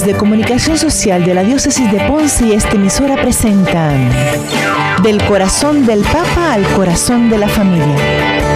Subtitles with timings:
[0.00, 4.08] de comunicación social de la Diócesis de Ponce y esta emisora presentan
[5.02, 7.94] Del corazón del Papa al corazón de la familia.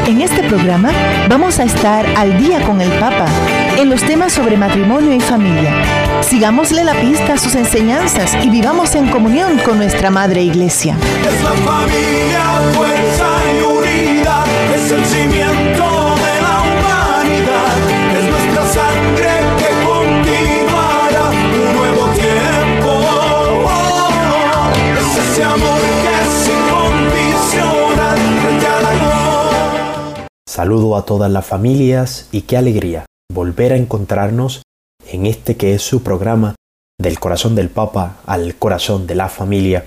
[0.06, 0.90] En este programa
[1.28, 3.26] vamos a estar al día con el Papa
[3.76, 5.74] en los temas sobre matrimonio y familia.
[6.22, 10.96] Sigámosle la pista a sus enseñanzas y vivamos en comunión con nuestra Madre Iglesia.
[11.20, 14.44] Es la familia fuerza y unida,
[14.74, 15.75] es el cimiento
[30.56, 34.62] Saludo a todas las familias y qué alegría volver a encontrarnos
[35.06, 36.54] en este que es su programa
[36.98, 39.84] del corazón del Papa al corazón de la familia.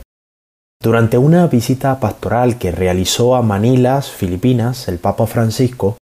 [0.79, 5.97] Durante una visita pastoral que realizó a Manilas, Filipinas, el Papa Francisco,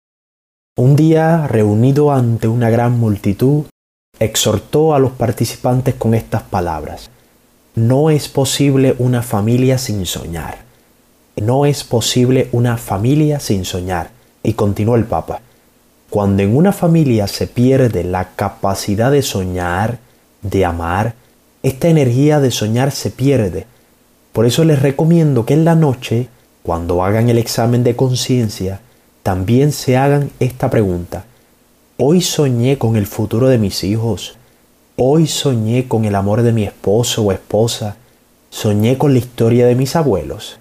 [0.78, 3.68] un día reunido ante una gran multitud,
[4.20, 7.10] exhortó a los participantes con estas palabras.
[7.76, 10.66] No es posible una familia sin soñar.
[11.38, 14.17] No es posible una familia sin soñar.
[14.48, 15.42] Y continuó el Papa.
[16.10, 20.00] Cuando en una familia se pierde la capacidad de soñar,
[20.42, 21.16] de amar,
[21.64, 23.66] esta energía de soñar se pierde.
[24.32, 26.30] Por eso les recomiendo que en la noche,
[26.64, 28.80] cuando hagan el examen de conciencia,
[29.22, 31.26] también se hagan esta pregunta.
[31.98, 34.38] Hoy soñé con el futuro de mis hijos.
[34.96, 37.98] Hoy soñé con el amor de mi esposo o esposa.
[38.50, 40.58] Soñé con la historia de mis abuelos.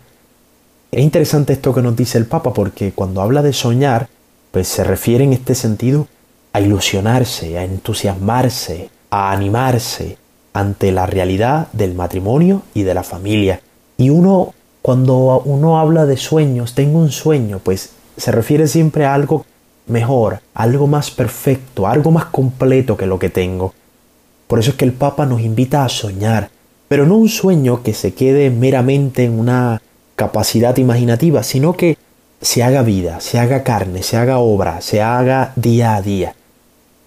[0.91, 4.09] Es interesante esto que nos dice el Papa porque cuando habla de soñar,
[4.51, 6.07] pues se refiere en este sentido
[6.53, 10.17] a ilusionarse, a entusiasmarse, a animarse
[10.53, 13.61] ante la realidad del matrimonio y de la familia.
[13.99, 19.13] Y uno, cuando uno habla de sueños, tengo un sueño, pues se refiere siempre a
[19.13, 19.45] algo
[19.87, 23.75] mejor, algo más perfecto, algo más completo que lo que tengo.
[24.47, 26.49] Por eso es que el Papa nos invita a soñar,
[26.89, 29.83] pero no un sueño que se quede meramente en una
[30.17, 31.97] capacidad imaginativa, sino que
[32.41, 36.35] se haga vida, se haga carne, se haga obra, se haga día a día.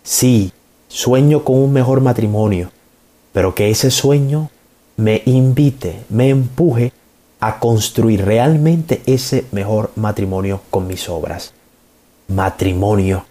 [0.03, 0.53] Sí,
[0.87, 2.71] sueño con un mejor matrimonio,
[3.33, 4.49] pero que ese sueño
[4.95, 6.93] me invite, me empuje
[7.39, 11.53] a construir realmente ese mejor matrimonio con mis obras.
[12.27, 13.25] Matrimonio.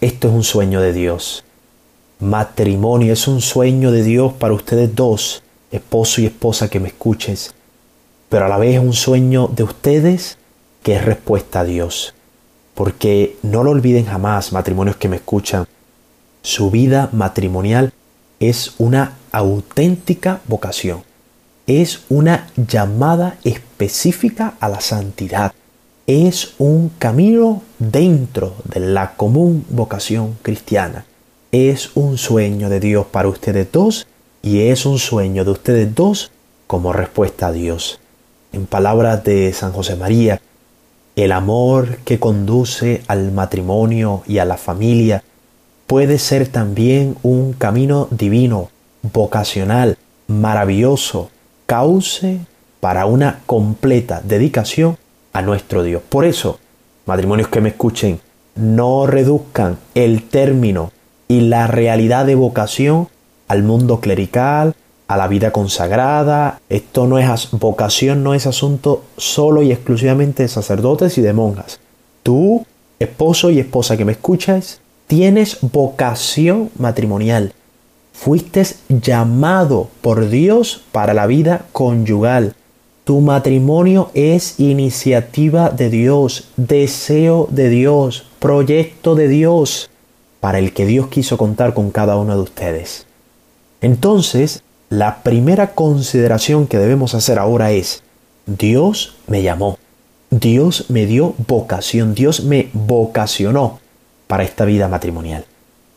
[0.00, 1.44] Esto es un sueño de Dios.
[2.20, 5.42] Matrimonio es un sueño de Dios para ustedes dos,
[5.72, 7.54] esposo y esposa que me escuches,
[8.34, 10.38] pero a la vez es un sueño de ustedes
[10.82, 12.14] que es respuesta a Dios.
[12.74, 15.68] Porque no lo olviden jamás, matrimonios que me escuchan,
[16.42, 17.92] su vida matrimonial
[18.40, 21.04] es una auténtica vocación.
[21.68, 25.52] Es una llamada específica a la santidad.
[26.08, 31.04] Es un camino dentro de la común vocación cristiana.
[31.52, 34.08] Es un sueño de Dios para ustedes dos
[34.42, 36.32] y es un sueño de ustedes dos
[36.66, 38.00] como respuesta a Dios.
[38.54, 40.40] En palabras de San José María,
[41.16, 45.24] el amor que conduce al matrimonio y a la familia
[45.88, 48.70] puede ser también un camino divino,
[49.02, 49.98] vocacional,
[50.28, 51.30] maravilloso,
[51.66, 52.42] cauce
[52.78, 54.98] para una completa dedicación
[55.32, 56.00] a nuestro Dios.
[56.08, 56.60] Por eso,
[57.06, 58.20] matrimonios que me escuchen,
[58.54, 60.92] no reduzcan el término
[61.26, 63.08] y la realidad de vocación
[63.48, 64.76] al mundo clerical,
[65.08, 66.60] a la vida consagrada.
[66.68, 71.80] Esto no es vocación, no es asunto solo y exclusivamente de sacerdotes y de monjas.
[72.22, 72.66] Tú,
[72.98, 77.52] esposo y esposa que me escuchas, tienes vocación matrimonial.
[78.12, 82.54] Fuiste llamado por Dios para la vida conyugal.
[83.04, 89.90] Tu matrimonio es iniciativa de Dios, deseo de Dios, proyecto de Dios,
[90.40, 93.06] para el que Dios quiso contar con cada uno de ustedes.
[93.82, 94.62] Entonces,
[94.98, 98.04] la primera consideración que debemos hacer ahora es,
[98.46, 99.78] Dios me llamó,
[100.30, 103.80] Dios me dio vocación, Dios me vocacionó
[104.28, 105.46] para esta vida matrimonial.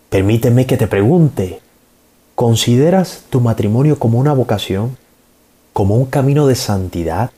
[0.10, 1.60] Permíteme que te pregunte,
[2.34, 4.98] ¿consideras tu matrimonio como una vocación?
[5.74, 7.30] ¿Como un camino de santidad?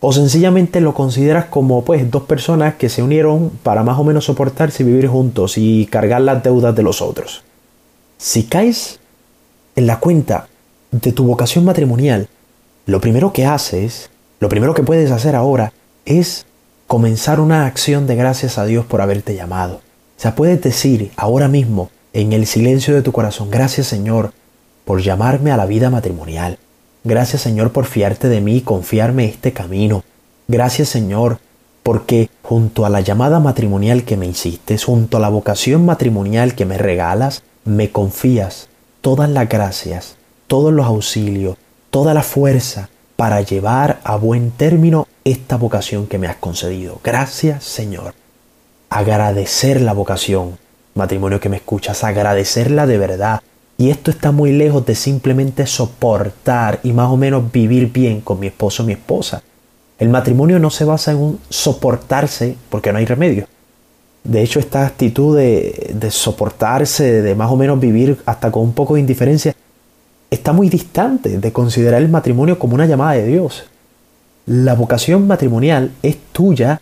[0.00, 4.24] ¿O sencillamente lo consideras como pues dos personas que se unieron para más o menos
[4.24, 7.44] soportarse y vivir juntos y cargar las deudas de los otros?
[8.18, 8.98] Si caes
[9.76, 10.48] en la cuenta
[10.90, 12.28] de tu vocación matrimonial,
[12.86, 14.10] lo primero que haces,
[14.40, 15.72] lo primero que puedes hacer ahora
[16.04, 16.46] es
[16.86, 19.76] comenzar una acción de gracias a Dios por haberte llamado.
[19.76, 24.32] O sea, puedes decir ahora mismo, en el silencio de tu corazón, gracias Señor
[24.84, 26.58] por llamarme a la vida matrimonial.
[27.04, 30.02] Gracias Señor por fiarte de mí y confiarme este camino.
[30.48, 31.38] Gracias Señor
[31.82, 36.66] porque junto a la llamada matrimonial que me hiciste, junto a la vocación matrimonial que
[36.66, 38.68] me regalas, me confías
[39.00, 40.16] todas las gracias,
[40.50, 41.56] todos los auxilios,
[41.90, 46.98] toda la fuerza para llevar a buen término esta vocación que me has concedido.
[47.04, 48.14] Gracias Señor.
[48.88, 50.58] Agradecer la vocación,
[50.96, 53.40] matrimonio que me escuchas, agradecerla de verdad.
[53.78, 58.40] Y esto está muy lejos de simplemente soportar y más o menos vivir bien con
[58.40, 59.44] mi esposo o mi esposa.
[60.00, 63.46] El matrimonio no se basa en un soportarse porque no hay remedio.
[64.24, 68.72] De hecho, esta actitud de, de soportarse, de más o menos vivir hasta con un
[68.72, 69.54] poco de indiferencia,
[70.30, 73.64] está muy distante de considerar el matrimonio como una llamada de Dios.
[74.46, 76.80] La vocación matrimonial es tuya,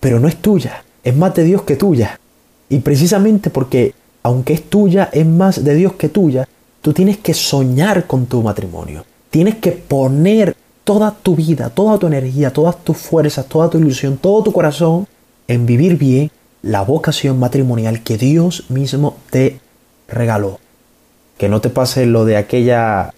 [0.00, 2.20] pero no es tuya, es más de Dios que tuya.
[2.68, 6.46] Y precisamente porque, aunque es tuya, es más de Dios que tuya,
[6.82, 9.04] tú tienes que soñar con tu matrimonio.
[9.30, 10.54] Tienes que poner
[10.84, 15.06] toda tu vida, toda tu energía, todas tus fuerzas, toda tu ilusión, todo tu corazón
[15.48, 16.30] en vivir bien
[16.62, 19.60] la vocación matrimonial que Dios mismo te
[20.08, 20.63] regaló
[21.38, 23.12] que no te pase lo de aquella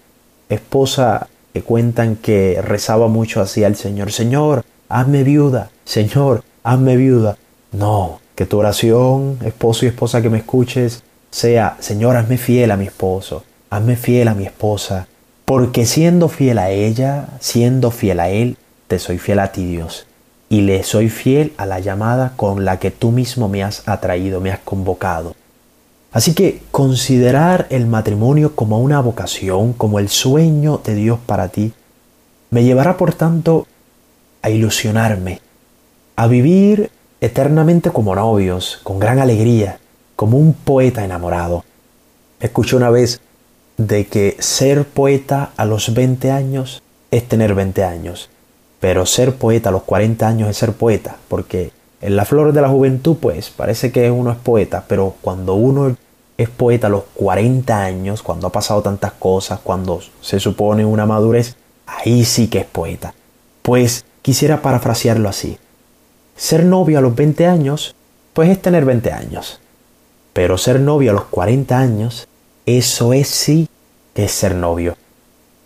[0.49, 7.39] esposa que cuentan que rezaba mucho así al Señor, Señor, hazme viuda, Señor, hazme viuda.
[7.73, 12.77] No, que tu oración, esposo y esposa que me escuches, sea, Señor, hazme fiel a
[12.77, 15.09] mi esposo, hazme fiel a mi esposa,
[15.45, 18.57] porque siendo fiel a ella, siendo fiel a él,
[18.89, 20.07] te soy fiel a ti Dios,
[20.49, 24.41] y le soy fiel a la llamada con la que tú mismo me has atraído,
[24.41, 25.35] me has convocado.
[26.13, 31.73] Así que considerar el matrimonio como una vocación, como el sueño de Dios para ti,
[32.51, 33.67] me llevará por tanto
[34.43, 35.41] a ilusionarme,
[36.15, 39.79] a vivir eternamente como novios, con gran alegría,
[40.15, 41.65] como un poeta enamorado.
[42.41, 43.21] Escuché una vez
[43.77, 48.31] de que ser poeta a los 20 años es tener 20 años,
[48.81, 52.61] pero ser poeta a los 40 años es ser poeta, porque en la flor de
[52.61, 55.97] la juventud pues parece que uno es poeta, pero cuando uno
[56.37, 61.07] es poeta a los 40 años, cuando ha pasado tantas cosas, cuando se supone una
[61.07, 61.57] madurez,
[61.87, 63.15] ahí sí que es poeta.
[63.63, 65.59] Pues quisiera parafrasearlo así.
[66.37, 67.95] Ser novio a los 20 años,
[68.35, 69.61] pues es tener 20 años.
[70.33, 72.29] Pero ser novio a los 40 años,
[72.67, 73.69] eso es sí
[74.13, 74.97] que es ser novio.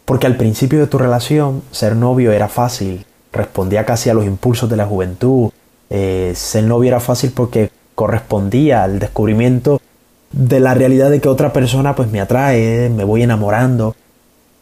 [0.04, 4.68] Porque al principio de tu relación, ser novio era fácil, respondía casi a los impulsos
[4.70, 5.50] de la juventud.
[5.90, 9.80] Eh, ser novio era fácil porque correspondía al descubrimiento
[10.32, 13.96] de la realidad de que otra persona pues me atrae, me voy enamorando.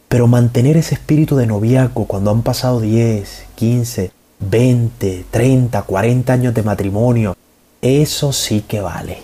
[0.07, 6.53] Pero mantener ese espíritu de noviazgo cuando han pasado 10, 15, 20, 30, 40 años
[6.55, 7.37] de matrimonio,
[7.81, 9.19] eso sí que vale.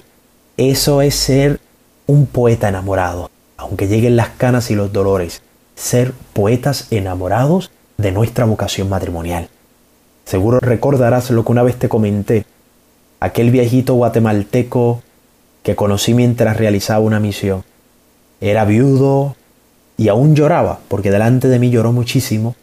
[0.58, 1.60] Eso es ser
[2.08, 5.42] un poeta enamorado, aunque lleguen las canas y los dolores,
[5.76, 9.50] ser poetas enamorados de nuestra vocación matrimonial.
[10.26, 12.46] Seguro recordarás lo que una vez te comenté,
[13.20, 15.04] aquel viejito guatemalteco
[15.64, 17.64] que conocí mientras realizaba una misión.
[18.42, 19.36] Era viudo
[19.98, 22.56] y aún lloraba, porque delante de mí lloró muchísimo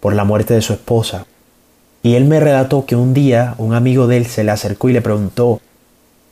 [0.00, 1.26] por la muerte de su esposa.
[2.02, 4.92] Y él me relató que un día un amigo de él se le acercó y
[4.92, 5.60] le preguntó,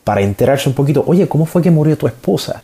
[0.05, 2.63] para enterarse un poquito, oye, ¿cómo fue que murió tu esposa?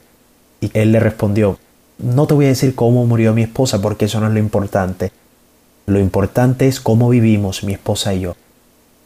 [0.60, 1.58] Y él le respondió,
[1.98, 5.10] no te voy a decir cómo murió mi esposa porque eso no es lo importante.
[5.86, 8.36] Lo importante es cómo vivimos mi esposa y yo.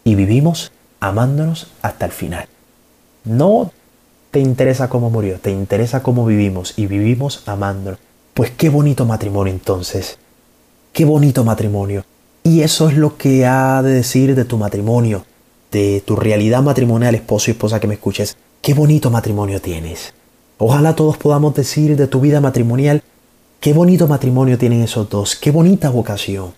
[0.05, 2.47] Y vivimos amándonos hasta el final.
[3.25, 3.73] No
[4.31, 8.01] te interesa cómo murió, te interesa cómo vivimos y vivimos amándonos.
[8.35, 10.19] Pues qué bonito matrimonio entonces.
[10.93, 12.05] Qué bonito matrimonio.
[12.43, 15.25] Y eso es lo que ha de decir de tu matrimonio,
[15.71, 18.37] de tu realidad matrimonial, esposo y esposa que me escuches.
[18.61, 20.15] Qué bonito matrimonio tienes.
[20.59, 23.03] Ojalá todos podamos decir de tu vida matrimonial,
[23.61, 26.53] qué bonito matrimonio tienen esos dos, qué bonita vocación.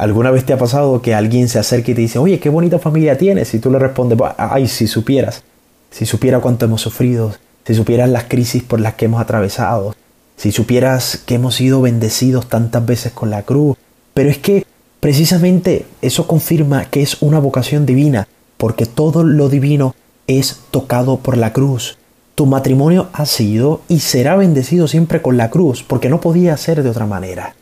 [0.00, 2.78] ¿Alguna vez te ha pasado que alguien se acerque y te dice, oye, qué bonita
[2.78, 3.52] familia tienes?
[3.52, 5.42] Y tú le respondes, ay, si supieras
[5.90, 7.34] si supiera cuánto hemos sufrido,
[7.66, 9.94] si supieras las crisis por las que hemos atravesado,
[10.36, 13.76] si supieras que hemos sido bendecidos tantas veces con la cruz.
[14.14, 14.64] Pero es que
[15.00, 19.94] precisamente eso confirma que es una vocación divina, porque todo lo divino
[20.26, 21.98] es tocado por la cruz.
[22.34, 26.82] Tu matrimonio ha sido y será bendecido siempre con la cruz, porque no podía ser
[26.82, 27.54] de otra manera.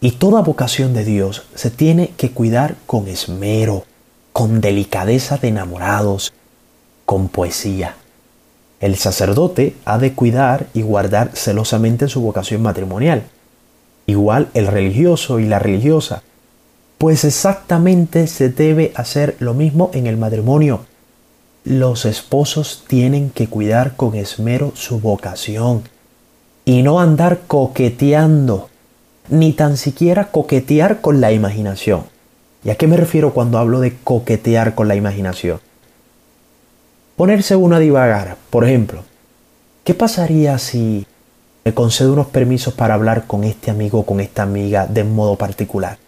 [0.00, 3.84] Y toda vocación de Dios se tiene que cuidar con esmero,
[4.32, 6.32] con delicadeza de enamorados,
[7.04, 7.96] con poesía.
[8.80, 13.24] El sacerdote ha de cuidar y guardar celosamente su vocación matrimonial.
[14.06, 16.22] Igual el religioso y la religiosa.
[16.96, 20.86] Pues exactamente se debe hacer lo mismo en el matrimonio.
[21.64, 25.82] Los esposos tienen que cuidar con esmero su vocación
[26.64, 28.70] y no andar coqueteando,
[29.30, 32.04] ni tan siquiera coquetear con la imaginación.
[32.64, 35.60] ¿Y a qué me refiero cuando hablo de coquetear con la imaginación?
[37.16, 38.38] ponerse uno a divagar.
[38.48, 39.02] Por ejemplo,
[39.84, 41.06] ¿qué pasaría si
[41.64, 45.36] me concede unos permisos para hablar con este amigo o con esta amiga de modo
[45.36, 45.98] particular.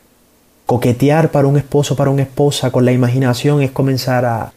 [0.67, 4.52] Coquetear para un esposo, para una esposa con la imaginación es comenzar a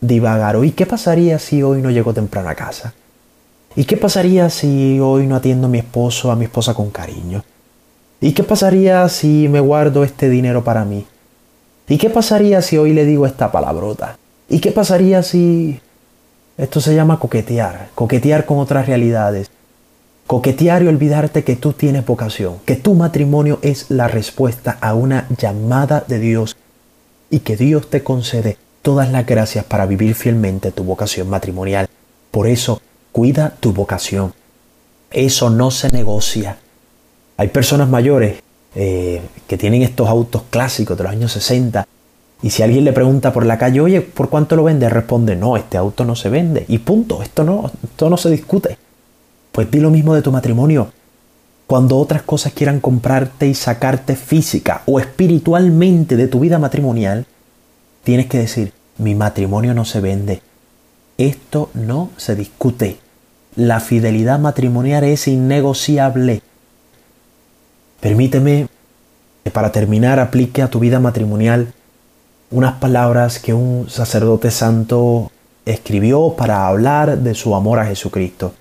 [0.00, 0.56] divagar.
[0.64, 2.94] ¿Y qué pasaría si hoy no llego temprano a casa?
[3.76, 7.44] ¿Y qué pasaría si hoy no atiendo a mi esposo, a mi esposa con cariño?
[8.20, 11.06] ¿Y qué pasaría si me guardo este dinero para mí?
[11.88, 14.18] ¿Y qué pasaría si hoy le digo esta palabrota?
[14.48, 15.80] ¿Y qué pasaría si...
[16.56, 19.50] Esto se llama coquetear, coquetear con otras realidades.
[20.26, 25.26] Coquetear y olvidarte que tú tienes vocación, que tu matrimonio es la respuesta a una
[25.36, 26.56] llamada de Dios
[27.28, 31.88] y que Dios te concede todas las gracias para vivir fielmente tu vocación matrimonial.
[32.30, 32.80] Por eso,
[33.12, 34.32] cuida tu vocación.
[35.10, 36.58] Eso no se negocia.
[37.36, 38.42] Hay personas mayores
[38.74, 41.86] eh, que tienen estos autos clásicos de los años 60
[42.44, 44.90] y si alguien le pregunta por la calle, oye, ¿por cuánto lo vende?
[44.90, 46.66] Responde, no, este auto no se vende.
[46.68, 48.76] Y punto, esto no, esto no se discute.
[49.50, 50.92] Pues di lo mismo de tu matrimonio.
[51.66, 57.24] Cuando otras cosas quieran comprarte y sacarte física o espiritualmente de tu vida matrimonial,
[58.02, 60.42] tienes que decir, mi matrimonio no se vende.
[61.16, 62.98] Esto no se discute.
[63.56, 66.42] La fidelidad matrimonial es innegociable.
[68.04, 68.68] Permíteme
[69.44, 71.72] que para terminar aplique a tu vida matrimonial
[72.50, 75.32] unas palabras que un sacerdote santo
[75.64, 78.52] escribió para hablar de su amor a Jesucristo.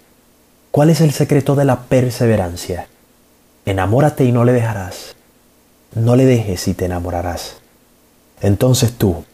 [0.72, 2.88] ¿Cuál es el secreto de la perseverancia?
[3.66, 5.14] Enamórate y no le dejarás.
[5.94, 7.58] No le dejes y te enamorarás.
[8.40, 9.26] Entonces tú,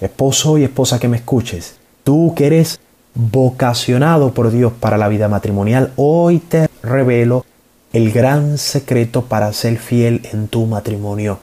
[0.00, 2.80] esposo y esposa que me escuches, tú que eres
[3.14, 7.44] vocacionado por Dios para la vida matrimonial, hoy te revelo
[7.92, 11.40] el gran secreto para ser fiel en tu matrimonio.